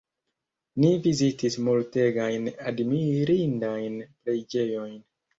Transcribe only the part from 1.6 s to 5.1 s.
multegajn admirindajn preĝejojn.